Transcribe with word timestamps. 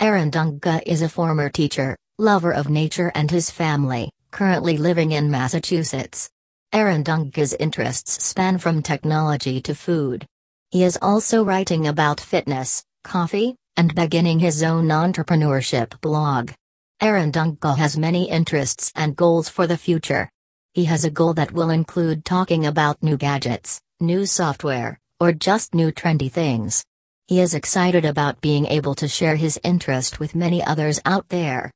Aaron 0.00 0.30
Dungca 0.30 0.80
is 0.86 1.02
a 1.02 1.10
former 1.10 1.50
teacher, 1.50 1.94
lover 2.18 2.52
of 2.54 2.70
nature 2.70 3.12
and 3.14 3.30
his 3.30 3.50
family, 3.50 4.10
currently 4.30 4.78
living 4.78 5.12
in 5.12 5.30
Massachusetts. 5.30 6.30
Aaron 6.72 7.04
Dungca's 7.04 7.52
interests 7.52 8.24
span 8.24 8.56
from 8.56 8.80
technology 8.80 9.60
to 9.60 9.74
food. 9.74 10.24
He 10.70 10.84
is 10.84 10.98
also 11.02 11.44
writing 11.44 11.86
about 11.86 12.18
fitness, 12.18 12.82
coffee, 13.04 13.56
and 13.76 13.94
beginning 13.94 14.38
his 14.38 14.62
own 14.62 14.88
entrepreneurship 14.88 16.00
blog. 16.00 16.52
Aaron 17.02 17.30
Dungca 17.30 17.76
has 17.76 17.98
many 17.98 18.30
interests 18.30 18.90
and 18.96 19.14
goals 19.14 19.50
for 19.50 19.66
the 19.66 19.76
future. 19.76 20.30
He 20.72 20.86
has 20.86 21.04
a 21.04 21.10
goal 21.10 21.34
that 21.34 21.52
will 21.52 21.68
include 21.68 22.24
talking 22.24 22.64
about 22.64 23.02
new 23.02 23.18
gadgets, 23.18 23.82
new 24.00 24.24
software, 24.24 24.98
or 25.20 25.32
just 25.32 25.74
new 25.74 25.92
trendy 25.92 26.32
things. 26.32 26.82
He 27.30 27.38
is 27.38 27.54
excited 27.54 28.04
about 28.04 28.40
being 28.40 28.66
able 28.66 28.96
to 28.96 29.06
share 29.06 29.36
his 29.36 29.60
interest 29.62 30.18
with 30.18 30.34
many 30.34 30.64
others 30.64 31.00
out 31.06 31.28
there. 31.28 31.68